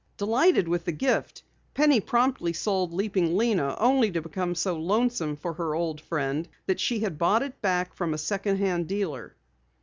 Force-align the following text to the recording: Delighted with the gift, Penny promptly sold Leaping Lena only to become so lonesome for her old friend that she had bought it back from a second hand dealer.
Delighted 0.17 0.67
with 0.67 0.83
the 0.85 0.91
gift, 0.91 1.43
Penny 1.75 2.01
promptly 2.01 2.53
sold 2.53 2.91
Leaping 2.91 3.37
Lena 3.37 3.75
only 3.77 4.09
to 4.11 4.19
become 4.19 4.55
so 4.55 4.75
lonesome 4.75 5.35
for 5.35 5.53
her 5.53 5.75
old 5.75 6.01
friend 6.01 6.47
that 6.65 6.79
she 6.79 6.97
had 7.01 7.19
bought 7.19 7.43
it 7.43 7.61
back 7.61 7.93
from 7.93 8.15
a 8.15 8.17
second 8.17 8.57
hand 8.57 8.87
dealer. 8.87 9.35